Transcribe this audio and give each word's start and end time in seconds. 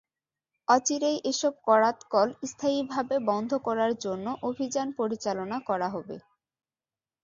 অচিরেই 0.67 1.17
এসব 1.25 1.53
করাতকল 1.67 2.27
স্থায়ীভাবে 2.45 3.15
বন্ধ 3.29 3.51
করার 3.67 3.91
জন্য 4.05 4.25
অভিযান 4.49 4.87
পরিচালনা 4.99 5.57
করা 5.69 5.87
হবে। 5.89 6.15